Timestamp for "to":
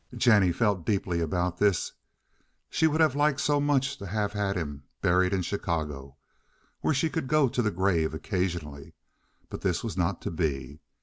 3.99-4.07, 7.49-7.61, 10.23-10.31